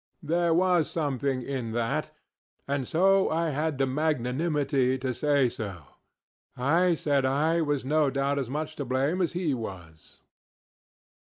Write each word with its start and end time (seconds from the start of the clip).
ŌĆØ 0.25 0.27
There 0.29 0.53
was 0.55 0.89
something 0.89 1.43
in 1.43 1.73
that, 1.73 2.09
and 2.67 2.87
so 2.87 3.29
I 3.29 3.51
had 3.51 3.77
the 3.77 3.85
magnanimity 3.85 4.97
to 4.97 5.13
say 5.13 5.47
so. 5.47 5.83
I 6.57 6.95
said 6.95 7.23
I 7.23 7.61
was 7.61 7.85
no 7.85 8.09
doubt 8.09 8.39
as 8.39 8.49
much 8.49 8.75
to 8.77 8.83
blame 8.85 9.21
as 9.21 9.33
he 9.33 9.53
was. 9.53 10.23